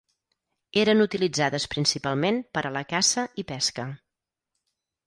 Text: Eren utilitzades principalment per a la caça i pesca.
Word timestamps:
Eren 0.83 1.03
utilitzades 1.05 1.67
principalment 1.75 2.41
per 2.59 2.65
a 2.65 2.73
la 2.79 2.85
caça 2.95 3.29
i 3.45 3.47
pesca. 3.55 3.89